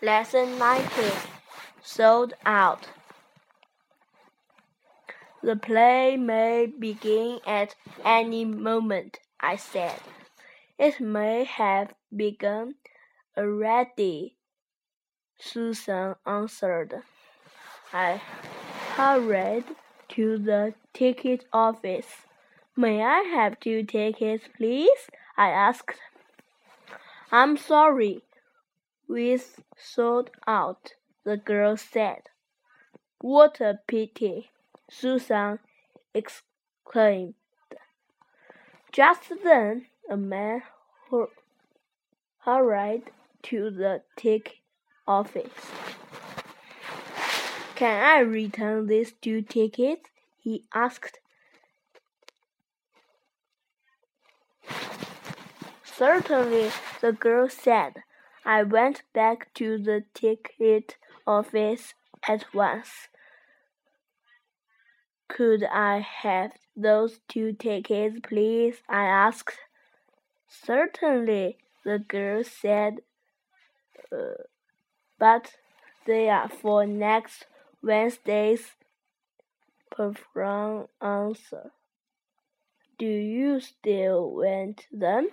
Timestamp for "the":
5.42-5.56, 20.38-20.74, 31.24-31.36, 43.70-44.02, 57.00-57.12, 59.78-60.04, 71.84-71.98